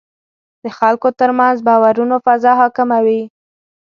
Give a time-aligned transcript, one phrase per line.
[0.63, 3.21] د خلکو ترمنځ باورونو فضا حاکمه وي.